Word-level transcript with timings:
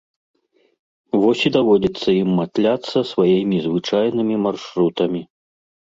Вось 1.23 1.43
і 1.49 1.51
даводзіцца 1.57 2.09
ім 2.21 2.29
матляцца 2.39 2.97
сваімі 3.13 3.57
звычайнымі 3.67 4.35
маршрутамі. 4.47 5.21